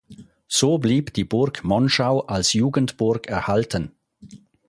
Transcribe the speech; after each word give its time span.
So 0.47 0.79
blieb 0.79 1.13
die 1.13 1.25
Burg 1.25 1.63
Monschau 1.63 2.21
als 2.21 2.53
„Jugendburg“ 2.53 3.27
erhalten. 3.27 3.91